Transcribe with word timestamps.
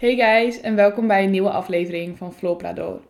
Hey 0.00 0.16
guys 0.16 0.60
en 0.60 0.74
welkom 0.74 1.06
bij 1.06 1.24
een 1.24 1.30
nieuwe 1.30 1.50
aflevering 1.50 2.18
van 2.18 2.32
Floor 2.32 2.56
Prador. 2.56 3.00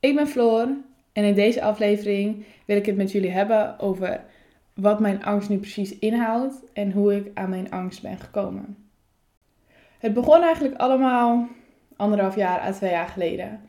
Ik 0.00 0.14
ben 0.14 0.26
Floor 0.26 0.68
en 1.12 1.24
in 1.24 1.34
deze 1.34 1.62
aflevering 1.62 2.44
wil 2.64 2.76
ik 2.76 2.86
het 2.86 2.96
met 2.96 3.12
jullie 3.12 3.30
hebben 3.30 3.78
over 3.78 4.24
wat 4.72 5.00
mijn 5.00 5.24
angst 5.24 5.48
nu 5.48 5.58
precies 5.58 5.98
inhoudt 5.98 6.62
en 6.72 6.92
hoe 6.92 7.16
ik 7.16 7.30
aan 7.34 7.50
mijn 7.50 7.70
angst 7.70 8.02
ben 8.02 8.18
gekomen. 8.18 8.76
Het 9.98 10.14
begon 10.14 10.42
eigenlijk 10.42 10.76
allemaal 10.76 11.48
anderhalf 11.96 12.36
jaar 12.36 12.60
à 12.60 12.72
twee 12.72 12.90
jaar 12.90 13.08
geleden. 13.08 13.60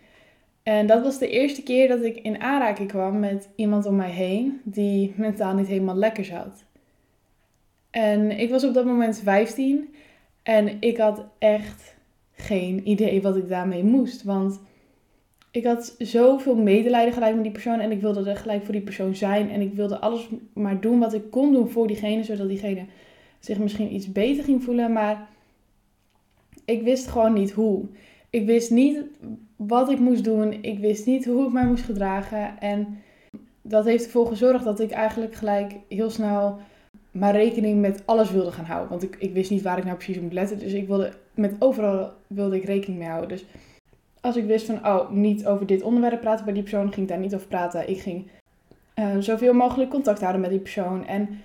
En 0.64 0.88
dat 0.88 1.04
was 1.04 1.20
de 1.20 1.30
eerste 1.30 1.64
keer 1.64 1.88
dat 1.88 2.04
ik 2.04 2.16
in 2.16 2.42
aanraking 2.42 2.88
kwam 2.88 3.20
met 3.20 3.50
iemand 3.55 3.86
om 3.86 3.96
mij 3.96 4.12
heen 4.12 4.62
die 4.64 5.14
mentaal 5.18 5.54
niet 5.54 5.68
helemaal 5.68 5.96
lekker 5.96 6.26
zat. 6.26 6.64
En 7.89 8.32
ik 8.32 8.50
was 8.50 8.64
op 8.64 8.73
dat 8.73 8.86
moment 8.86 9.20
15 9.23 9.96
en 10.44 10.82
ik 10.82 10.98
had 10.98 11.26
echt 11.39 11.95
geen 12.45 12.90
idee 12.90 13.22
wat 13.22 13.35
ik 13.35 13.48
daarmee 13.48 13.84
moest. 13.84 14.23
Want 14.23 14.59
ik 15.52 15.66
had 15.66 15.95
zoveel 15.98 16.55
medelijden 16.55 17.13
gelijk 17.13 17.34
met 17.34 17.44
die 17.44 17.52
persoon 17.52 17.80
en 17.80 17.91
ik 17.91 18.02
wilde 18.02 18.30
er 18.30 18.38
gelijk 18.38 18.63
voor 18.63 18.73
die 18.73 18.84
persoon 18.84 19.16
zijn. 19.16 19.49
En 19.49 19.62
ik 19.62 19.73
wilde 19.73 19.99
alles 19.99 20.30
maar 20.54 20.81
doen 20.81 20.99
wat 20.99 21.13
ik 21.13 21.31
kon 21.31 21.52
doen 21.52 21.70
voor 21.70 21.88
diegene, 21.88 22.23
zodat 22.23 22.48
diegene 22.48 22.85
zich 23.40 23.58
misschien 23.58 23.94
iets 23.94 24.12
beter 24.12 24.44
ging 24.44 24.63
voelen. 24.63 24.94
Maar 24.94 25.27
ik 26.66 26.81
wist 26.81 27.08
gewoon 27.08 27.34
niet 27.34 27.52
hoe. 27.52 27.85
Ik 28.30 28.46
wist 28.46 28.71
niet 28.71 29.04
wat 29.55 29.90
ik 29.90 29.99
moest 29.99 30.23
doen. 30.23 30.63
Ik 30.63 30.80
wist 30.80 31.05
niet 31.05 31.26
hoe 31.26 31.46
ik 31.46 31.54
mij 31.54 31.66
moest 31.66 31.84
gedragen. 31.84 32.59
En 32.59 32.98
dat 33.62 33.85
heeft 33.85 34.05
ervoor 34.05 34.27
gezorgd 34.27 34.63
dat 34.63 34.80
ik 34.80 34.91
eigenlijk 34.91 35.35
gelijk 35.35 35.73
heel 35.88 36.09
snel 36.09 36.59
maar 37.12 37.35
rekening 37.35 37.82
met 37.82 38.02
alles 38.05 38.32
wilde 38.32 38.52
gaan 38.52 38.66
houden. 38.66 38.90
Want 38.90 39.04
ik, 39.04 39.16
ik 39.20 39.34
wist 39.34 39.49
niet 39.49 39.62
waar 39.62 39.77
ik 39.77 39.84
nou 39.84 39.96
precies 39.96 40.18
op 40.18 40.23
moet 40.23 40.34
letten. 40.34 40.59
Dus 40.59 40.73
ik 40.73 40.88
wilde 40.88 41.13
met 41.35 41.55
overal 41.59 42.12
wilde 42.27 42.55
ik 42.55 42.63
rekening 42.63 42.99
mee 42.99 43.09
houden. 43.09 43.30
Dus 43.30 43.45
als 44.21 44.35
ik 44.35 44.46
wist 44.46 44.65
van, 44.65 44.85
oh, 44.85 45.10
niet 45.10 45.46
over 45.46 45.65
dit 45.65 45.82
onderwerp 45.82 46.21
praten 46.21 46.46
bij 46.46 46.54
die 46.54 46.63
persoon, 46.63 46.93
ging 46.93 47.05
ik 47.05 47.07
daar 47.07 47.20
niet 47.20 47.35
over 47.35 47.48
praten. 47.48 47.90
Ik 47.90 47.99
ging 47.99 48.27
uh, 48.96 49.18
zoveel 49.20 49.54
mogelijk 49.54 49.90
contact 49.90 50.20
houden 50.20 50.41
met 50.41 50.49
die 50.49 50.60
persoon. 50.60 51.05
En 51.05 51.41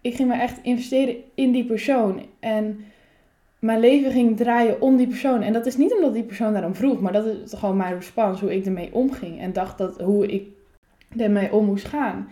ik 0.00 0.14
ging 0.14 0.28
me 0.28 0.34
echt 0.34 0.58
investeren 0.62 1.16
in 1.34 1.52
die 1.52 1.64
persoon. 1.64 2.22
En 2.40 2.84
mijn 3.58 3.80
leven 3.80 4.10
ging 4.12 4.36
draaien 4.36 4.80
om 4.80 4.96
die 4.96 5.06
persoon. 5.06 5.42
En 5.42 5.52
dat 5.52 5.66
is 5.66 5.76
niet 5.76 5.94
omdat 5.94 6.14
die 6.14 6.22
persoon 6.22 6.52
daarom 6.52 6.74
vroeg, 6.74 7.00
maar 7.00 7.12
dat 7.12 7.26
is 7.26 7.52
gewoon 7.52 7.76
mijn 7.76 7.94
respons, 7.94 8.40
hoe 8.40 8.54
ik 8.54 8.66
ermee 8.66 8.94
omging. 8.94 9.40
En 9.40 9.52
dacht 9.52 9.78
dat 9.78 10.00
hoe 10.00 10.26
ik 10.26 10.48
ermee 11.16 11.52
om 11.52 11.64
moest 11.64 11.86
gaan. 11.86 12.28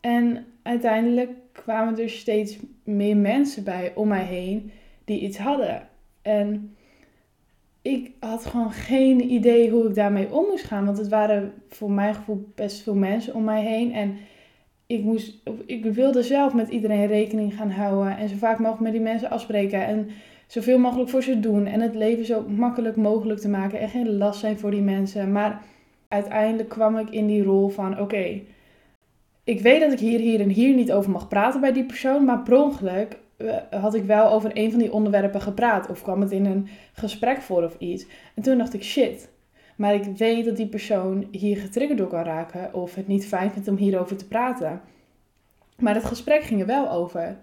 En 0.00 0.46
uiteindelijk 0.62 1.30
kwamen 1.52 1.98
er 1.98 2.10
steeds 2.10 2.58
meer 2.84 3.16
mensen 3.16 3.64
bij 3.64 3.92
om 3.94 4.08
mij 4.08 4.24
heen 4.24 4.70
die 5.06 5.20
iets 5.20 5.38
hadden. 5.38 5.88
En 6.22 6.76
ik 7.82 8.10
had 8.20 8.46
gewoon 8.46 8.72
geen 8.72 9.32
idee 9.32 9.70
hoe 9.70 9.88
ik 9.88 9.94
daarmee 9.94 10.32
om 10.32 10.46
moest 10.50 10.64
gaan. 10.64 10.84
Want 10.84 10.98
het 10.98 11.08
waren 11.08 11.52
voor 11.68 11.90
mijn 11.90 12.14
gevoel 12.14 12.52
best 12.54 12.82
veel 12.82 12.94
mensen 12.94 13.34
om 13.34 13.44
mij 13.44 13.62
heen. 13.62 13.92
En 13.92 14.16
ik, 14.86 15.02
moest, 15.02 15.42
ik 15.66 15.84
wilde 15.84 16.22
zelf 16.22 16.54
met 16.54 16.68
iedereen 16.68 17.06
rekening 17.06 17.54
gaan 17.56 17.70
houden. 17.70 18.16
En 18.16 18.28
zo 18.28 18.36
vaak 18.36 18.58
mogelijk 18.58 18.82
met 18.82 18.92
die 18.92 19.00
mensen 19.00 19.30
afspreken. 19.30 19.86
En 19.86 20.08
zoveel 20.46 20.78
mogelijk 20.78 21.10
voor 21.10 21.22
ze 21.22 21.40
doen. 21.40 21.66
En 21.66 21.80
het 21.80 21.94
leven 21.94 22.24
zo 22.24 22.42
makkelijk 22.48 22.96
mogelijk 22.96 23.40
te 23.40 23.48
maken. 23.48 23.80
En 23.80 23.88
geen 23.88 24.16
last 24.16 24.40
zijn 24.40 24.58
voor 24.58 24.70
die 24.70 24.82
mensen. 24.82 25.32
Maar 25.32 25.62
uiteindelijk 26.08 26.68
kwam 26.68 26.98
ik 26.98 27.10
in 27.10 27.26
die 27.26 27.42
rol 27.42 27.68
van: 27.68 28.00
oké, 28.00 28.40
ik 29.44 29.60
weet 29.60 29.80
dat 29.80 29.92
ik 29.92 29.98
hier, 29.98 30.18
hier 30.18 30.40
en 30.40 30.48
hier 30.48 30.74
niet 30.74 30.92
over 30.92 31.10
mag 31.10 31.28
praten 31.28 31.60
bij 31.60 31.72
die 31.72 31.84
persoon. 31.84 32.24
Maar 32.24 32.42
per 32.42 32.62
ongeluk 32.62 33.18
had 33.70 33.94
ik 33.94 34.04
wel 34.04 34.30
over 34.30 34.50
een 34.54 34.70
van 34.70 34.78
die 34.78 34.92
onderwerpen 34.92 35.40
gepraat. 35.40 35.88
Of 35.88 36.02
kwam 36.02 36.20
het 36.20 36.32
in 36.32 36.46
een 36.46 36.68
gesprek 36.92 37.40
voor 37.40 37.64
of 37.64 37.76
iets. 37.78 38.06
En 38.34 38.42
toen 38.42 38.58
dacht 38.58 38.74
ik: 38.74 38.82
shit. 38.82 39.28
Maar 39.76 39.94
ik 39.94 40.16
weet 40.16 40.44
dat 40.44 40.56
die 40.56 40.68
persoon 40.68 41.28
hier 41.30 41.56
getriggerd 41.56 41.98
door 41.98 42.08
kan 42.08 42.22
raken. 42.22 42.74
Of 42.74 42.94
het 42.94 43.06
niet 43.06 43.26
fijn 43.26 43.50
vindt 43.50 43.68
om 43.68 43.76
hierover 43.76 44.16
te 44.16 44.28
praten. 44.28 44.80
Maar 45.78 45.94
het 45.94 46.04
gesprek 46.04 46.42
ging 46.42 46.60
er 46.60 46.66
wel 46.66 46.90
over. 46.90 47.36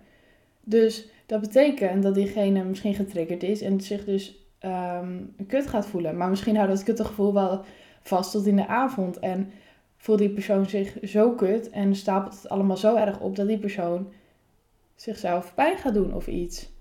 Dus 0.64 1.08
dat 1.26 1.42
betekent 1.42 2.04
dat 2.04 2.16
diegene 2.16 2.64
misschien 2.64 2.94
getriggerd 2.94 3.44
is 3.44 3.62
en 3.62 3.82
zich 3.82 4.06
dus 4.06 4.48
um, 4.62 5.36
kut 5.48 5.68
gaat 5.68 5.86
voelen. 5.86 6.18
Maar 6.18 6.30
misschien 6.30 6.56
houdt 6.56 6.72
dat 6.72 6.84
kutgevoel 6.84 7.34
wel 7.34 7.62
vast 8.02 8.32
tot 8.32 8.46
in 8.46 8.56
de 8.56 8.68
avond. 8.68 9.20
En 9.20 9.52
voelt 9.98 10.20
die 10.20 10.30
persoon 10.30 10.70
zich 10.70 10.98
zo 11.04 11.32
kut 11.32 11.70
en 11.70 11.96
stapelt 11.96 12.36
het 12.36 12.50
allemaal 12.50 12.78
zo 12.78 12.96
erg 12.96 13.20
op 13.20 13.36
dat 13.36 13.48
die 13.48 13.60
persoon 13.60 14.08
zichzelf 14.96 15.54
pijn 15.54 15.78
gaat 15.78 15.94
doen 15.94 16.14
of 16.14 16.28
iets. 16.28 16.72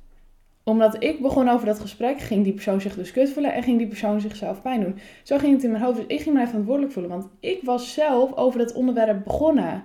Omdat 0.65 1.03
ik 1.03 1.23
begon 1.23 1.49
over 1.49 1.67
dat 1.67 1.81
gesprek, 1.81 2.21
ging 2.21 2.45
die 2.45 2.53
persoon 2.53 2.81
zich 2.81 2.95
dus 2.95 3.13
kut 3.13 3.31
voelen 3.31 3.53
en 3.53 3.63
ging 3.63 3.79
die 3.79 3.87
persoon 3.87 4.21
zichzelf 4.21 4.63
pijn 4.63 4.81
doen. 4.81 4.99
Zo 5.23 5.39
ging 5.39 5.55
het 5.55 5.65
in 5.65 5.71
mijn 5.71 5.83
hoofd. 5.83 5.97
Dus 5.97 6.07
ik 6.07 6.21
ging 6.21 6.35
mij 6.35 6.47
verantwoordelijk 6.47 6.93
voelen, 6.93 7.11
want 7.11 7.29
ik 7.41 7.63
was 7.63 7.95
zelf 7.95 8.37
over 8.37 8.59
dat 8.59 8.73
onderwerp 8.73 9.25
begonnen. 9.25 9.83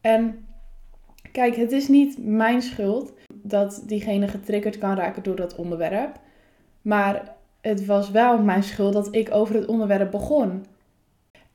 En 0.00 0.46
kijk, 1.32 1.56
het 1.56 1.72
is 1.72 1.88
niet 1.88 2.18
mijn 2.18 2.62
schuld 2.62 3.12
dat 3.32 3.82
diegene 3.86 4.28
getriggerd 4.28 4.78
kan 4.78 4.96
raken 4.96 5.22
door 5.22 5.36
dat 5.36 5.54
onderwerp. 5.54 6.20
Maar 6.82 7.34
het 7.60 7.86
was 7.86 8.10
wel 8.10 8.38
mijn 8.42 8.62
schuld 8.62 8.92
dat 8.92 9.14
ik 9.14 9.34
over 9.34 9.54
het 9.54 9.66
onderwerp 9.66 10.10
begon. 10.10 10.64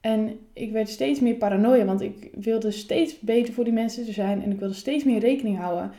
En 0.01 0.39
ik 0.53 0.71
werd 0.71 0.89
steeds 0.89 1.19
meer 1.19 1.35
paranoia, 1.35 1.85
want 1.85 2.01
ik 2.01 2.29
wilde 2.33 2.71
steeds 2.71 3.19
beter 3.19 3.53
voor 3.53 3.63
die 3.63 3.73
mensen 3.73 4.05
te 4.05 4.11
zijn 4.11 4.43
en 4.43 4.51
ik 4.51 4.59
wilde 4.59 4.73
steeds 4.73 5.03
meer 5.03 5.19
rekening 5.19 5.57
houden. 5.57 5.91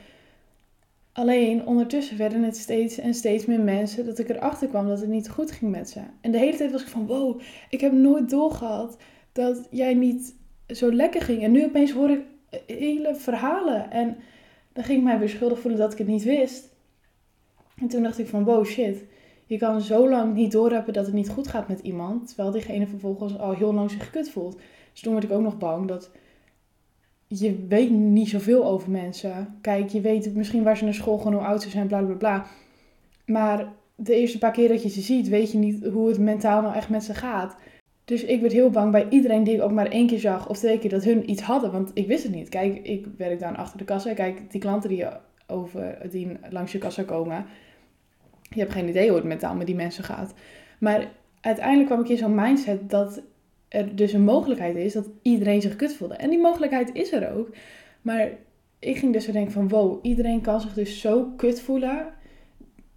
Alleen 1.13 1.67
ondertussen 1.67 2.17
werden 2.17 2.43
het 2.43 2.57
steeds 2.57 2.99
en 2.99 3.15
steeds 3.15 3.47
meer 3.47 3.61
mensen 3.61 4.07
dat 4.07 4.19
ik 4.19 4.29
erachter 4.29 4.69
kwam 4.69 4.89
dat 4.89 5.01
het 5.01 5.09
niet 5.09 5.29
goed 5.29 5.51
ging 5.51 5.71
met 5.71 5.91
ze. 5.91 6.01
En 6.21 6.31
de 6.31 6.39
hele 6.39 6.57
tijd 6.57 6.73
was 6.73 6.83
ik 6.83 6.89
van: 6.89 7.07
wow, 7.07 7.41
ik 7.69 7.81
heb 7.81 7.93
nooit 7.93 8.31
doorgehad 8.31 8.97
dat 9.33 9.69
jij 9.71 9.95
niet 9.95 10.35
zo 10.67 10.93
lekker 10.93 11.23
ging. 11.23 11.43
En 11.43 11.53
nu 11.53 11.65
opeens 11.65 11.91
hoor 11.91 12.11
ik 12.11 12.21
hele 12.67 13.15
verhalen. 13.15 13.91
En 13.91 14.17
dan 14.73 14.85
ging 14.85 14.99
ik 14.99 15.05
mij 15.05 15.19
weer 15.19 15.29
schuldig 15.29 15.61
voelen 15.61 15.81
dat 15.81 15.93
ik 15.93 15.99
het 15.99 16.07
niet 16.07 16.25
wist. 16.25 16.69
En 17.77 17.89
toen 17.89 18.03
dacht 18.03 18.19
ik 18.19 18.27
van 18.27 18.45
wow 18.45 18.65
shit, 18.65 19.05
je 19.53 19.59
kan 19.59 19.81
zo 19.81 20.09
lang 20.09 20.35
niet 20.35 20.53
doorhebben 20.53 20.93
dat 20.93 21.07
het 21.07 21.15
niet 21.15 21.29
goed 21.29 21.49
gaat 21.49 21.69
met 21.69 21.81
iemand, 21.81 22.27
terwijl 22.27 22.51
diegene 22.51 22.87
vervolgens 22.87 23.39
al 23.39 23.55
heel 23.55 23.75
lang 23.75 23.91
zich 23.91 24.11
kut 24.11 24.31
voelt. 24.31 24.61
Dus 24.93 25.01
toen 25.01 25.13
werd 25.13 25.25
ik 25.25 25.33
ook 25.33 25.43
nog 25.43 25.59
bang 25.59 25.89
dat 25.89 26.11
je 27.27 27.67
weet 27.69 27.91
niet 27.91 28.29
zoveel 28.29 28.65
over 28.65 28.91
mensen. 28.91 29.59
Kijk, 29.61 29.89
je 29.89 30.01
weet 30.01 30.35
misschien 30.35 30.63
waar 30.63 30.77
ze 30.77 30.85
naar 30.85 30.95
school 30.95 31.19
gaan, 31.19 31.33
hoe 31.33 31.43
oud 31.43 31.63
ze 31.63 31.71
zijn, 31.71 31.87
bla 31.87 32.03
bla 32.03 32.15
bla. 32.15 32.47
Maar 33.27 33.73
de 33.95 34.15
eerste 34.15 34.39
paar 34.39 34.53
keer 34.53 34.69
dat 34.69 34.83
je 34.83 34.89
ze 34.89 35.01
ziet, 35.01 35.29
weet 35.29 35.53
je 35.53 35.59
niet 35.59 35.87
hoe 35.87 36.09
het 36.09 36.19
mentaal 36.19 36.63
nou 36.63 36.75
echt 36.75 36.89
met 36.89 37.05
ze 37.05 37.15
gaat. 37.15 37.57
Dus 38.05 38.25
ik 38.25 38.41
werd 38.41 38.53
heel 38.53 38.71
bang 38.71 38.93
bij 38.93 39.07
iedereen 39.09 39.45
die 39.45 39.55
ik 39.55 39.63
ook 39.63 39.73
maar 39.73 39.87
één 39.87 40.07
keer 40.07 40.21
zag 40.21 40.49
of 40.49 40.59
twee 40.59 40.79
keer 40.79 40.91
dat 40.91 41.05
hun 41.05 41.31
iets 41.31 41.43
hadden. 41.43 41.73
Want 41.73 41.91
ik 41.95 42.07
wist 42.07 42.23
het 42.23 42.35
niet. 42.35 42.49
Kijk, 42.49 42.79
ik 42.83 43.07
werk 43.17 43.41
dan 43.41 43.57
achter 43.57 43.79
de 43.79 43.85
kassa. 43.85 44.15
Kijk, 44.15 44.51
die 44.51 44.61
klanten 44.61 44.89
die, 44.89 45.07
over, 45.47 45.99
die 46.11 46.29
langs 46.51 46.73
je 46.73 46.79
kassa 46.79 47.03
komen. 47.03 47.47
Je 48.55 48.61
hebt 48.61 48.73
geen 48.73 48.89
idee 48.89 49.09
hoe 49.09 49.17
het 49.17 49.27
mentaal 49.27 49.55
met 49.55 49.67
die 49.67 49.75
mensen 49.77 50.05
gaat. 50.05 50.35
Maar 50.79 51.11
uiteindelijk 51.41 51.87
kwam 51.87 52.01
ik 52.01 52.09
in 52.09 52.17
zo'n 52.17 52.35
mindset 52.35 52.91
dat 52.91 53.23
er 53.69 53.97
dus 53.97 54.13
een 54.13 54.25
mogelijkheid 54.25 54.77
is 54.77 54.93
dat 54.93 55.09
iedereen 55.23 55.61
zich 55.61 55.77
kut 55.77 55.97
voelde. 55.97 56.15
En 56.15 56.31
die 56.31 56.41
mogelijkheid 56.41 56.91
is 56.93 57.13
er 57.13 57.33
ook. 57.33 57.49
Maar 58.03 58.31
ik 58.79 58.97
ging 58.97 59.13
dus 59.13 59.25
zo 59.25 59.33
denken 59.33 59.53
van 59.53 59.69
wow, 59.69 59.99
iedereen 60.03 60.41
kan 60.41 60.61
zich 60.61 60.75
dus 60.75 61.01
zo 61.01 61.33
kut 61.37 61.61
voelen. 61.61 62.07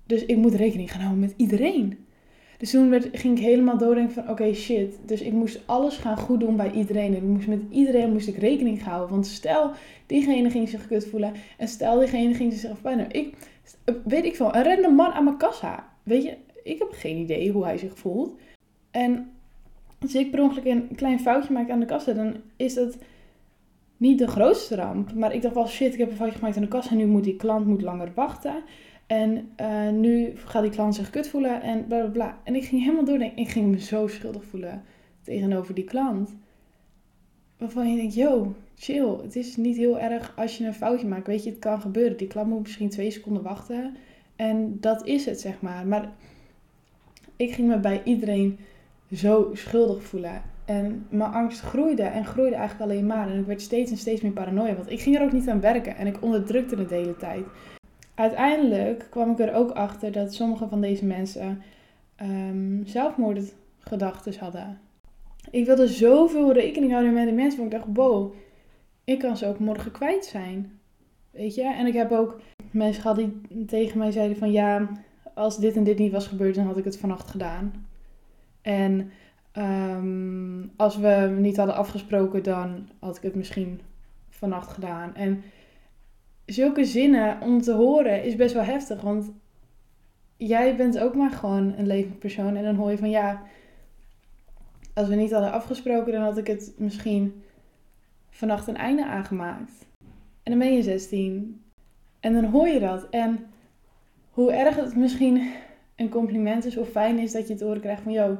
Dus 0.05 0.25
ik 0.25 0.38
moet 0.38 0.53
rekening 0.53 0.91
gaan 0.91 1.01
houden 1.01 1.21
met 1.21 1.33
iedereen. 1.38 2.04
Dus 2.65 2.73
toen 2.73 2.89
werd, 2.89 3.09
ging 3.11 3.37
ik 3.37 3.43
helemaal 3.43 3.77
doordenken 3.77 4.13
van 4.13 4.29
oké 4.29 4.53
shit. 4.53 4.99
Dus 5.05 5.21
ik 5.21 5.31
moest 5.31 5.59
alles 5.65 5.97
gaan 5.97 6.17
goed 6.17 6.39
doen 6.39 6.55
bij 6.55 6.71
iedereen. 6.71 7.15
En 7.15 7.15
ik 7.15 7.21
moest 7.21 7.47
met 7.47 7.61
iedereen 7.69 8.11
moest 8.11 8.27
ik 8.27 8.37
rekening 8.37 8.83
houden. 8.83 9.09
Want 9.09 9.27
stel 9.27 9.71
diegene 10.05 10.49
ging 10.49 10.69
zich 10.69 10.87
kut 10.87 11.07
voelen. 11.07 11.33
En 11.57 11.67
stel 11.67 11.99
diegene 11.99 12.33
ging 12.33 12.51
zichzelf 12.51 12.81
pijn 12.81 13.11
Ik, 13.11 13.35
weet 14.03 14.25
ik 14.25 14.35
veel, 14.35 14.55
een 14.55 14.63
random 14.63 14.95
man 14.95 15.11
aan 15.11 15.23
mijn 15.23 15.37
kassa. 15.37 15.87
Weet 16.03 16.23
je, 16.23 16.37
ik 16.63 16.79
heb 16.79 16.91
geen 16.91 17.17
idee 17.17 17.51
hoe 17.51 17.63
hij 17.63 17.78
zich 17.78 17.97
voelt. 17.97 18.40
En 18.91 19.31
als 19.99 20.16
ik 20.16 20.31
per 20.31 20.41
ongeluk 20.41 20.66
een 20.66 20.90
klein 20.95 21.19
foutje 21.19 21.53
maak 21.53 21.69
aan 21.69 21.79
de 21.79 21.85
kassa, 21.85 22.13
dan 22.13 22.35
is 22.55 22.73
dat 22.73 22.97
niet 23.97 24.19
de 24.19 24.28
grootste 24.28 24.75
ramp. 24.75 25.13
Maar 25.13 25.34
ik 25.34 25.41
dacht 25.41 25.55
wel, 25.55 25.67
shit, 25.67 25.93
ik 25.93 25.99
heb 25.99 26.09
een 26.09 26.16
foutje 26.16 26.37
gemaakt 26.37 26.55
aan 26.55 26.61
de 26.61 26.67
kassa. 26.67 26.91
En 26.91 26.97
nu 26.97 27.05
moet 27.05 27.23
die 27.23 27.35
klant 27.35 27.66
moet 27.66 27.81
langer 27.81 28.11
wachten. 28.16 28.63
En 29.07 29.52
uh, 29.61 29.90
nu 29.90 30.34
gaat 30.35 30.61
die 30.61 30.72
klant 30.72 30.96
zich 30.96 31.09
kut 31.09 31.28
voelen 31.28 31.61
en 31.61 31.87
bla 31.87 31.99
bla 31.99 32.09
bla. 32.09 32.40
En 32.43 32.55
ik 32.55 32.63
ging 32.66 32.81
helemaal 32.81 33.05
doordenken. 33.05 33.37
Ik 33.37 33.49
ging 33.49 33.72
me 33.72 33.79
zo 33.79 34.07
schuldig 34.07 34.43
voelen 34.43 34.84
tegenover 35.22 35.73
die 35.73 35.84
klant. 35.84 36.35
Waarvan 37.57 37.90
je 37.90 37.96
denkt, 37.96 38.13
yo, 38.13 38.55
chill. 38.75 39.17
Het 39.22 39.35
is 39.35 39.55
niet 39.55 39.78
heel 39.78 39.99
erg 39.99 40.34
als 40.35 40.57
je 40.57 40.66
een 40.66 40.73
foutje 40.73 41.07
maakt. 41.07 41.28
Weet 41.28 41.43
je, 41.43 41.49
het 41.49 41.59
kan 41.59 41.81
gebeuren. 41.81 42.17
Die 42.17 42.28
klant 42.28 42.49
moet 42.49 42.61
misschien 42.61 42.90
twee 42.90 43.11
seconden 43.11 43.43
wachten. 43.43 43.96
En 44.35 44.78
dat 44.79 45.05
is 45.05 45.25
het, 45.25 45.41
zeg 45.41 45.61
maar. 45.61 45.87
Maar 45.87 46.11
ik 47.35 47.53
ging 47.53 47.67
me 47.67 47.79
bij 47.79 48.02
iedereen 48.03 48.57
zo 49.13 49.49
schuldig 49.53 50.03
voelen. 50.03 50.41
En 50.66 51.05
mijn 51.09 51.31
angst 51.31 51.59
groeide 51.61 52.03
en 52.03 52.25
groeide 52.25 52.55
eigenlijk 52.55 52.91
alleen 52.91 53.05
maar. 53.05 53.29
En 53.29 53.40
ik 53.40 53.46
werd 53.46 53.61
steeds 53.61 53.91
en 53.91 53.97
steeds 53.97 54.22
meer 54.22 54.31
paranoia. 54.31 54.75
Want 54.75 54.91
ik 54.91 54.99
ging 54.99 55.16
er 55.16 55.23
ook 55.23 55.31
niet 55.31 55.49
aan 55.49 55.61
werken. 55.61 55.96
En 55.96 56.07
ik 56.07 56.22
onderdrukte 56.22 56.75
het 56.75 56.90
de 56.90 56.96
hele 56.96 57.17
tijd. 57.17 57.43
Uiteindelijk 58.16 59.08
kwam 59.09 59.32
ik 59.32 59.40
er 59.40 59.53
ook 59.53 59.72
achter 59.72 60.12
dat 60.12 60.34
sommige 60.34 60.67
van 60.67 60.82
deze 60.82 61.06
mensen 61.06 61.62
um, 62.22 62.82
zelfmoordgedachten 62.85 64.40
hadden. 64.40 64.79
Ik 65.50 65.66
wilde 65.66 65.88
zoveel 65.88 66.53
rekening 66.53 66.91
houden 66.91 67.14
met 67.14 67.26
de 67.26 67.34
mensen, 67.34 67.59
want 67.59 67.73
ik 67.73 67.79
dacht, 67.79 67.90
wow, 67.94 68.34
ik 69.03 69.20
kan 69.20 69.38
ze 69.38 69.47
ook 69.47 69.59
morgen 69.59 69.91
kwijt 69.91 70.26
zijn. 70.26 70.79
Weet 71.32 71.56
je? 71.56 71.64
En 71.64 71.85
ik 71.85 71.94
heb 71.94 72.12
ook 72.12 72.40
mensen 72.72 73.02
gehad 73.02 73.17
die 73.17 73.66
tegen 73.66 73.97
mij 73.97 74.12
zeiden 74.12 74.38
van 74.38 74.52
ja, 74.52 74.90
als 75.34 75.58
dit 75.58 75.76
en 75.76 75.84
dit 75.84 75.97
niet 75.97 76.12
was 76.12 76.28
gebeurd, 76.28 76.56
dan 76.56 76.66
had 76.66 76.78
ik 76.78 76.84
het 76.84 76.97
vannacht 76.97 77.29
gedaan. 77.29 77.88
En 78.62 79.12
ehm, 79.52 80.67
als 80.76 80.97
we 80.97 81.35
niet 81.40 81.58
hadden 81.58 81.76
afgesproken, 81.76 82.44
dan 82.44 82.90
had 83.00 83.17
ik 83.17 83.22
het 83.22 83.35
misschien 83.35 83.82
vannacht 84.29 84.72
gedaan. 84.72 85.16
En 85.16 85.44
zulke 86.45 86.85
zinnen 86.85 87.41
om 87.41 87.61
te 87.61 87.71
horen 87.71 88.23
is 88.23 88.35
best 88.35 88.53
wel 88.53 88.63
heftig, 88.63 89.01
want 89.01 89.31
jij 90.37 90.75
bent 90.75 90.99
ook 90.99 91.15
maar 91.15 91.31
gewoon 91.31 91.73
een 91.77 91.87
levend 91.87 92.19
persoon. 92.19 92.55
En 92.55 92.63
dan 92.63 92.75
hoor 92.75 92.91
je 92.91 92.97
van 92.97 93.09
ja, 93.09 93.43
als 94.93 95.07
we 95.07 95.15
niet 95.15 95.31
hadden 95.31 95.51
afgesproken, 95.51 96.11
dan 96.11 96.21
had 96.21 96.37
ik 96.37 96.47
het 96.47 96.73
misschien 96.77 97.43
vannacht 98.29 98.67
een 98.67 98.77
einde 98.77 99.05
aangemaakt. 99.05 99.71
En 100.43 100.51
dan 100.51 100.59
ben 100.59 100.73
je 100.73 100.83
16. 100.83 101.61
En 102.19 102.33
dan 102.33 102.45
hoor 102.45 102.67
je 102.67 102.79
dat. 102.79 103.09
En 103.09 103.45
hoe 104.31 104.51
erg 104.51 104.75
het 104.75 104.95
misschien 104.95 105.51
een 105.95 106.09
compliment 106.09 106.65
is 106.65 106.77
of 106.77 106.89
fijn 106.89 107.19
is 107.19 107.31
dat 107.31 107.47
je 107.47 107.53
het 107.53 107.61
horen 107.61 107.81
krijgt 107.81 108.01
van... 108.01 108.11
Yo, 108.11 108.37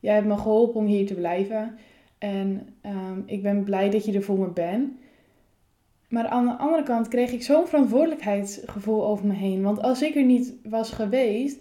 jij 0.00 0.14
hebt 0.14 0.26
me 0.26 0.36
geholpen 0.36 0.80
om 0.80 0.86
hier 0.86 1.06
te 1.06 1.14
blijven. 1.14 1.78
En 2.18 2.68
um, 2.86 3.22
ik 3.26 3.42
ben 3.42 3.64
blij 3.64 3.90
dat 3.90 4.04
je 4.04 4.12
er 4.12 4.22
voor 4.22 4.38
me 4.38 4.48
bent. 4.48 4.92
Maar 6.14 6.28
aan 6.28 6.44
de 6.44 6.56
andere 6.56 6.82
kant 6.82 7.08
kreeg 7.08 7.32
ik 7.32 7.42
zo'n 7.42 7.66
verantwoordelijkheidsgevoel 7.66 9.06
over 9.06 9.26
me 9.26 9.34
heen. 9.34 9.62
Want 9.62 9.82
als 9.82 10.02
ik 10.02 10.14
er 10.14 10.24
niet 10.24 10.54
was 10.62 10.90
geweest, 10.90 11.58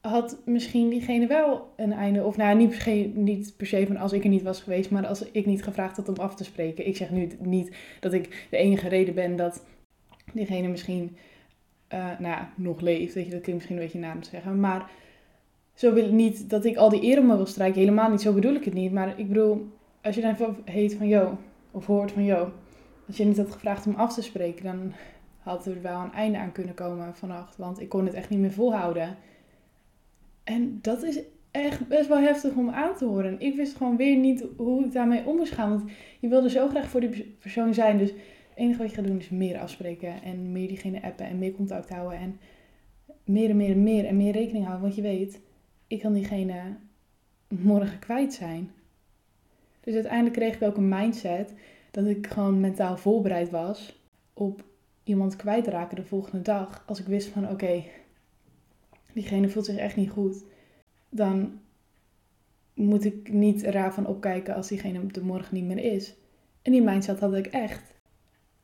had 0.00 0.38
misschien 0.44 0.88
diegene 0.88 1.26
wel 1.26 1.72
een 1.76 1.92
einde. 1.92 2.24
Of 2.24 2.36
nou, 2.36 2.56
niet 2.56 2.68
per, 2.68 2.80
se, 2.80 3.10
niet 3.14 3.54
per 3.56 3.66
se 3.66 3.86
van 3.86 3.96
als 3.96 4.12
ik 4.12 4.22
er 4.22 4.28
niet 4.28 4.42
was 4.42 4.60
geweest, 4.60 4.90
maar 4.90 5.06
als 5.06 5.30
ik 5.30 5.46
niet 5.46 5.62
gevraagd 5.62 5.96
had 5.96 6.08
om 6.08 6.16
af 6.16 6.34
te 6.34 6.44
spreken. 6.44 6.86
Ik 6.86 6.96
zeg 6.96 7.10
nu 7.10 7.28
niet 7.38 7.76
dat 8.00 8.12
ik 8.12 8.46
de 8.50 8.56
enige 8.56 8.88
reden 8.88 9.14
ben 9.14 9.36
dat 9.36 9.64
diegene 10.32 10.68
misschien 10.68 11.16
uh, 11.94 12.18
nou 12.18 12.44
nog 12.54 12.80
leeft. 12.80 13.14
Weet 13.14 13.24
je, 13.24 13.30
dat 13.30 13.40
klinkt 13.40 13.62
misschien 13.62 13.76
een 13.76 13.82
beetje 13.82 13.98
na 13.98 14.20
te 14.20 14.28
zeggen. 14.28 14.60
Maar 14.60 14.90
zo 15.74 15.92
wil 15.92 16.04
ik 16.04 16.12
niet 16.12 16.50
dat 16.50 16.64
ik 16.64 16.76
al 16.76 16.88
die 16.88 17.02
eer 17.02 17.18
op 17.18 17.24
me 17.24 17.36
wil 17.36 17.46
strijken. 17.46 17.80
Helemaal 17.80 18.10
niet, 18.10 18.20
zo 18.20 18.32
bedoel 18.32 18.54
ik 18.54 18.64
het 18.64 18.74
niet. 18.74 18.92
Maar 18.92 19.18
ik 19.18 19.28
bedoel, 19.28 19.68
als 20.02 20.14
je 20.14 20.20
dan 20.20 20.56
heet 20.64 20.94
van 20.94 21.08
yo, 21.08 21.38
of 21.70 21.86
hoort 21.86 22.12
van 22.12 22.24
yo, 22.24 22.52
als 23.06 23.16
je 23.16 23.24
niet 23.24 23.36
had 23.36 23.50
gevraagd 23.50 23.86
om 23.86 23.94
af 23.94 24.14
te 24.14 24.22
spreken, 24.22 24.64
dan 24.64 24.92
had 25.38 25.66
er 25.66 25.82
wel 25.82 26.00
een 26.00 26.12
einde 26.12 26.38
aan 26.38 26.52
kunnen 26.52 26.74
komen 26.74 27.14
vannacht. 27.14 27.56
Want 27.56 27.80
ik 27.80 27.88
kon 27.88 28.04
het 28.04 28.14
echt 28.14 28.28
niet 28.28 28.38
meer 28.38 28.52
volhouden. 28.52 29.16
En 30.44 30.78
dat 30.82 31.02
is 31.02 31.20
echt 31.50 31.88
best 31.88 32.08
wel 32.08 32.18
heftig 32.18 32.54
om 32.54 32.70
aan 32.70 32.96
te 32.96 33.04
horen. 33.04 33.40
Ik 33.40 33.56
wist 33.56 33.76
gewoon 33.76 33.96
weer 33.96 34.16
niet 34.16 34.44
hoe 34.56 34.84
ik 34.84 34.92
daarmee 34.92 35.26
om 35.26 35.36
moest 35.36 35.52
gaan. 35.52 35.68
Want 35.68 35.90
je 36.20 36.28
wilde 36.28 36.50
zo 36.50 36.68
graag 36.68 36.88
voor 36.88 37.00
die 37.00 37.36
persoon 37.38 37.74
zijn. 37.74 37.98
Dus 37.98 38.10
het 38.10 38.18
enige 38.54 38.78
wat 38.78 38.90
je 38.90 38.96
gaat 38.96 39.06
doen 39.06 39.18
is 39.18 39.28
meer 39.28 39.58
afspreken. 39.58 40.22
En 40.22 40.52
meer 40.52 40.68
diegene 40.68 41.02
appen 41.02 41.26
en 41.26 41.38
meer 41.38 41.52
contact 41.52 41.88
houden. 41.88 42.18
En 42.18 42.40
meer 43.24 43.50
en 43.50 43.56
meer 43.56 43.70
en 43.70 43.82
meer 43.82 44.04
en 44.04 44.16
meer 44.16 44.32
rekening 44.32 44.64
houden. 44.64 44.84
Want 44.84 44.96
je 44.96 45.02
weet, 45.02 45.40
ik 45.86 46.00
kan 46.00 46.12
diegene 46.12 46.60
morgen 47.48 47.98
kwijt 47.98 48.34
zijn. 48.34 48.70
Dus 49.80 49.94
uiteindelijk 49.94 50.34
kreeg 50.34 50.54
ik 50.54 50.62
ook 50.62 50.76
een 50.76 50.88
mindset 50.88 51.54
dat 51.96 52.06
ik 52.06 52.26
gewoon 52.26 52.60
mentaal 52.60 52.96
voorbereid 52.96 53.50
was 53.50 54.00
op 54.32 54.64
iemand 55.04 55.36
kwijtraken 55.36 55.96
de 55.96 56.04
volgende 56.04 56.42
dag. 56.42 56.84
Als 56.86 57.00
ik 57.00 57.06
wist 57.06 57.28
van 57.28 57.50
oké, 57.50 57.84
diegene 59.12 59.48
voelt 59.48 59.64
zich 59.64 59.76
echt 59.76 59.96
niet 59.96 60.10
goed, 60.10 60.44
dan 61.08 61.60
moet 62.74 63.04
ik 63.04 63.32
niet 63.32 63.62
raar 63.62 63.94
van 63.94 64.06
opkijken 64.06 64.54
als 64.54 64.68
diegene 64.68 65.06
de 65.06 65.24
morgen 65.24 65.54
niet 65.54 65.64
meer 65.64 65.92
is. 65.92 66.14
En 66.62 66.72
die 66.72 66.82
mindset 66.82 67.20
had 67.20 67.34
ik 67.34 67.46
echt. 67.46 67.94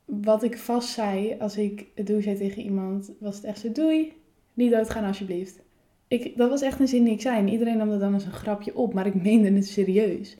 Wat 0.05 0.43
ik 0.43 0.57
vast 0.57 0.89
zei 0.89 1.35
als 1.39 1.57
ik 1.57 1.85
het 1.95 2.07
doe 2.07 2.21
zei 2.21 2.37
tegen 2.37 2.61
iemand, 2.61 3.11
was 3.19 3.35
het 3.35 3.43
echt 3.43 3.59
zo: 3.59 3.71
doei, 3.71 4.13
niet 4.53 4.71
doodgaan 4.71 5.05
alsjeblieft. 5.05 5.61
Ik, 6.07 6.37
dat 6.37 6.49
was 6.49 6.61
echt 6.61 6.79
een 6.79 6.87
zin 6.87 7.03
die 7.03 7.13
ik 7.13 7.21
zei. 7.21 7.37
En 7.37 7.47
iedereen 7.47 7.77
nam 7.77 7.91
er 7.91 7.99
dan 7.99 8.13
eens 8.13 8.25
een 8.25 8.31
grapje 8.31 8.75
op, 8.75 8.93
maar 8.93 9.05
ik 9.05 9.23
meende 9.23 9.51
het 9.51 9.67
serieus. 9.67 10.37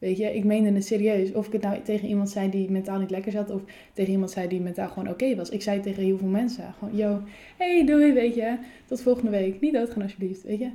Weet 0.00 0.16
je, 0.16 0.34
ik 0.34 0.44
meende 0.44 0.72
het 0.72 0.86
serieus. 0.86 1.32
Of 1.32 1.46
ik 1.46 1.52
het 1.52 1.62
nou 1.62 1.82
tegen 1.82 2.08
iemand 2.08 2.30
zei 2.30 2.50
die 2.50 2.70
mentaal 2.70 2.98
niet 2.98 3.10
lekker 3.10 3.32
zat, 3.32 3.50
of 3.50 3.62
tegen 3.92 4.12
iemand 4.12 4.30
zei 4.30 4.48
die 4.48 4.60
mentaal 4.60 4.88
gewoon 4.88 5.08
oké 5.08 5.36
was. 5.36 5.48
Ik 5.48 5.62
zei 5.62 5.80
tegen 5.80 6.02
heel 6.02 6.18
veel 6.18 6.28
mensen 6.28 6.74
gewoon, 6.78 6.96
yo, 6.96 7.22
hey, 7.56 7.86
doei, 7.86 8.12
weet 8.12 8.34
je, 8.34 8.56
tot 8.86 9.02
volgende 9.02 9.30
week. 9.30 9.60
Niet 9.60 9.72
doodgaan 9.72 10.02
alsjeblieft, 10.02 10.42
weet 10.42 10.58
je. 10.58 10.70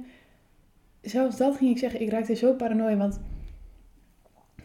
Zelfs 1.02 1.38
dat 1.38 1.56
ging 1.56 1.72
ik 1.72 1.78
zeggen, 1.78 2.02
ik 2.02 2.10
raakte 2.10 2.36
zo 2.36 2.54
paranoia, 2.54 2.98
want 2.98 3.20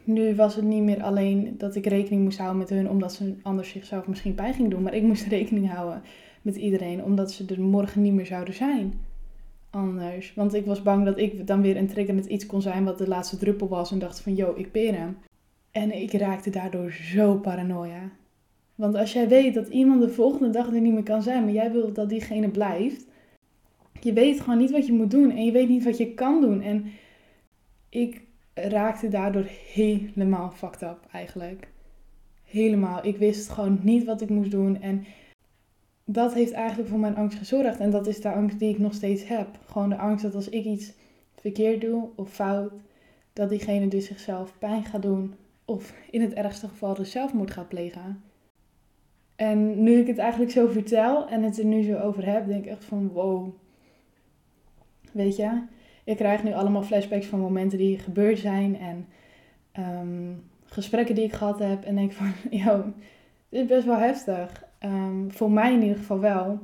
nu 0.05 0.35
was 0.35 0.57
het 0.57 0.65
niet 0.65 0.83
meer 0.83 1.03
alleen 1.03 1.55
dat 1.59 1.77
ik 1.77 1.87
rekening 1.87 2.23
moest 2.23 2.39
houden 2.39 2.59
met 2.59 2.69
hun, 2.69 2.91
omdat 2.91 3.13
ze 3.13 3.35
anders 3.43 3.71
zichzelf 3.71 4.07
misschien 4.07 4.35
pijn 4.35 4.55
ging 4.55 4.71
doen. 4.71 4.83
Maar 4.83 4.95
ik 4.95 5.03
moest 5.03 5.27
rekening 5.27 5.71
houden 5.71 6.03
met 6.43 6.57
iedereen, 6.57 7.05
omdat 7.05 7.33
ze 7.33 7.45
er 7.47 7.61
morgen 7.61 8.03
niet 8.03 8.15
meer 8.15 8.27
zouden 8.27 8.55
zijn 8.55 8.93
anders. 9.71 10.35
Want 10.35 10.55
ik 10.55 10.67
was 10.67 10.83
bang 10.83 11.05
dat 11.05 11.19
ik 11.19 11.47
dan 11.47 11.63
weer 11.63 11.77
een 11.77 12.15
met 12.15 12.27
iets 12.27 12.47
kon 12.47 12.63
zijn 12.63 12.85
wat 12.85 12.99
de 12.99 13.09
laatste 13.09 13.37
druppel 13.37 13.69
was. 13.69 13.93
En 13.93 13.99
dacht 13.99 14.21
van, 14.21 14.35
yo, 14.35 14.55
ik 14.57 14.71
peer 14.71 14.95
hem. 14.95 15.17
En 15.71 16.01
ik 16.03 16.13
raakte 16.13 16.51
daardoor 16.51 16.93
zo 16.93 17.35
paranoia. 17.35 18.11
Want 18.75 18.95
als 18.95 19.13
jij 19.13 19.29
weet 19.29 19.55
dat 19.55 19.69
iemand 19.69 20.01
de 20.01 20.09
volgende 20.09 20.51
dag 20.51 20.67
er 20.67 20.81
niet 20.81 20.93
meer 20.93 21.03
kan 21.03 21.23
zijn, 21.23 21.45
maar 21.45 21.53
jij 21.53 21.73
wilt 21.73 21.95
dat 21.95 22.09
diegene 22.09 22.49
blijft. 22.49 23.07
Je 24.01 24.13
weet 24.13 24.41
gewoon 24.41 24.59
niet 24.59 24.71
wat 24.71 24.87
je 24.87 24.93
moet 24.93 25.11
doen 25.11 25.31
en 25.31 25.45
je 25.45 25.53
weet 25.53 25.69
niet 25.69 25.85
wat 25.85 25.97
je 25.99 26.15
kan 26.15 26.41
doen. 26.41 26.63
En 26.63 26.85
ik 27.89 28.23
raakte 28.55 29.09
daardoor 29.09 29.47
helemaal 29.73 30.51
fucked 30.51 30.83
up 30.83 30.99
eigenlijk. 31.13 31.69
Helemaal. 32.45 33.07
Ik 33.07 33.17
wist 33.17 33.49
gewoon 33.49 33.79
niet 33.83 34.05
wat 34.05 34.21
ik 34.21 34.29
moest 34.29 34.51
doen. 34.51 34.81
En 34.81 35.05
dat 36.13 36.35
heeft 36.35 36.53
eigenlijk 36.53 36.89
voor 36.89 36.99
mijn 36.99 37.17
angst 37.17 37.39
gezorgd. 37.39 37.79
En 37.79 37.91
dat 37.91 38.07
is 38.07 38.21
de 38.21 38.33
angst 38.33 38.59
die 38.59 38.71
ik 38.71 38.79
nog 38.79 38.95
steeds 38.95 39.29
heb. 39.29 39.49
Gewoon 39.67 39.89
de 39.89 39.97
angst 39.97 40.25
dat 40.25 40.35
als 40.35 40.49
ik 40.49 40.65
iets 40.65 40.93
verkeerd 41.35 41.81
doe 41.81 42.09
of 42.15 42.33
fout, 42.33 42.73
dat 43.33 43.49
diegene 43.49 43.89
dus 43.89 44.07
zichzelf 44.07 44.59
pijn 44.59 44.85
gaat 44.85 45.03
doen. 45.03 45.35
Of 45.65 45.95
in 46.11 46.21
het 46.21 46.33
ergste 46.33 46.69
geval 46.69 46.95
dus 46.95 47.11
zelfmoord 47.11 47.51
gaat 47.51 47.69
plegen. 47.69 48.23
En 49.37 49.83
nu 49.83 49.99
ik 49.99 50.07
het 50.07 50.19
eigenlijk 50.19 50.51
zo 50.51 50.67
vertel 50.67 51.29
en 51.29 51.43
het 51.43 51.59
er 51.59 51.65
nu 51.65 51.83
zo 51.83 51.99
over 51.99 52.27
heb, 52.27 52.47
denk 52.47 52.65
ik 52.65 52.71
echt 52.71 52.85
van 52.85 53.09
wow. 53.09 53.55
Weet 55.13 55.37
je, 55.37 55.63
ik 56.05 56.17
krijg 56.17 56.45
nu 56.45 56.53
allemaal 56.53 56.83
flashbacks 56.83 57.27
van 57.27 57.41
momenten 57.41 57.79
die 57.79 57.99
gebeurd 57.99 58.39
zijn 58.39 58.79
en 58.79 59.07
ehm, 59.73 60.33
gesprekken 60.65 61.15
die 61.15 61.25
ik 61.25 61.33
gehad 61.33 61.59
heb. 61.59 61.85
En 61.85 61.95
denk 61.95 62.13
van, 62.13 62.33
joh, 62.61 62.87
dit 63.49 63.61
is 63.61 63.67
best 63.67 63.87
wel 63.87 63.99
heftig. 63.99 64.69
Ehm, 64.81 65.29
voor 65.29 65.51
mij 65.51 65.73
in 65.73 65.83
ieder 65.83 65.97
geval 65.97 66.21
wel. 66.21 66.59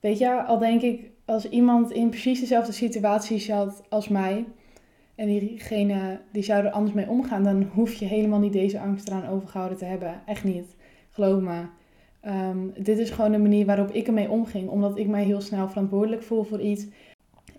Weet 0.00 0.18
je, 0.18 0.42
al 0.42 0.58
denk 0.58 0.82
ik, 0.82 1.10
als 1.24 1.48
iemand 1.48 1.90
in 1.90 2.08
precies 2.08 2.40
dezelfde 2.40 2.72
situatie 2.72 3.38
zat 3.38 3.82
als 3.88 4.08
mij, 4.08 4.44
en 5.14 5.26
diegene 5.26 6.20
die 6.32 6.42
zou 6.42 6.64
er 6.64 6.70
anders 6.70 6.94
mee 6.94 7.08
omgaan, 7.08 7.44
dan 7.44 7.62
hoef 7.62 7.94
je 7.94 8.04
helemaal 8.04 8.38
niet 8.38 8.52
deze 8.52 8.80
angst 8.80 9.08
eraan 9.08 9.28
overgehouden 9.28 9.78
te 9.78 9.84
hebben. 9.84 10.22
Echt 10.26 10.44
niet. 10.44 10.76
Geloof 11.10 11.40
me. 11.40 11.62
Ehm, 12.20 12.58
dit 12.78 12.98
is 12.98 13.10
gewoon 13.10 13.32
de 13.32 13.38
manier 13.38 13.66
waarop 13.66 13.90
ik 13.90 14.06
ermee 14.06 14.30
omging, 14.30 14.68
omdat 14.68 14.98
ik 14.98 15.06
mij 15.06 15.24
heel 15.24 15.40
snel 15.40 15.68
verantwoordelijk 15.68 16.22
voel 16.22 16.42
voor 16.42 16.60
iets. 16.60 16.86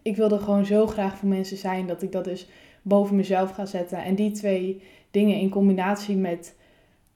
Ik 0.02 0.16
wilde 0.16 0.40
gewoon 0.40 0.66
zo 0.66 0.88
graag 0.88 1.18
voor 1.18 1.30
mensen 1.30 1.58
zijn 1.58 1.88
dat 1.88 2.02
ik 2.02 2.12
dat 2.12 2.24
dus 2.24 2.48
boven 2.82 3.16
mezelf 3.16 3.52
ga 3.52 3.66
zetten. 3.66 4.04
En 4.04 4.16
die 4.16 4.32
twee 4.32 4.82
dingen 5.12 5.40
in 5.40 5.50
combinatie 5.50 6.16
met 6.16 6.56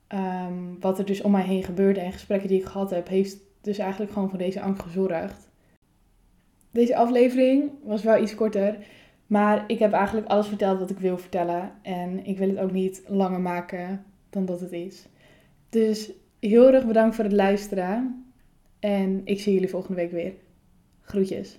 Ehm, 0.09 0.79
wat 0.79 0.99
er 0.99 1.05
dus 1.05 1.21
om 1.21 1.31
mij 1.31 1.43
heen 1.43 1.63
gebeurde 1.63 1.99
en 1.99 2.11
gesprekken 2.11 2.47
die 2.47 2.59
ik 2.59 2.65
gehad 2.65 2.89
heb, 2.89 3.07
heeft 3.07 3.37
dus 3.61 3.77
eigenlijk 3.77 4.11
gewoon 4.11 4.29
voor 4.29 4.37
deze 4.37 4.61
angst 4.61 4.81
gezorgd. 4.81 5.49
Deze 6.71 6.95
aflevering 6.95 7.71
was 7.83 8.03
wel 8.03 8.21
iets 8.21 8.35
korter, 8.35 8.77
maar 9.27 9.63
ik 9.67 9.79
heb 9.79 9.91
eigenlijk 9.91 10.27
alles 10.27 10.47
verteld 10.47 10.79
wat 10.79 10.89
ik 10.89 10.99
wil 10.99 11.17
vertellen. 11.17 11.71
En 11.81 12.25
ik 12.25 12.37
wil 12.37 12.49
het 12.49 12.59
ook 12.59 12.71
niet 12.71 13.03
langer 13.07 13.39
maken 13.39 14.03
dan 14.29 14.45
dat 14.45 14.59
het 14.59 14.71
is. 14.71 15.07
Dus 15.69 16.11
heel 16.39 16.73
erg 16.73 16.85
bedankt 16.85 17.15
voor 17.15 17.23
het 17.23 17.33
luisteren. 17.33 18.25
En 18.79 19.21
ik 19.23 19.39
zie 19.39 19.53
jullie 19.53 19.69
volgende 19.69 20.01
week 20.01 20.11
weer. 20.11 20.33
Groetjes. 21.01 21.57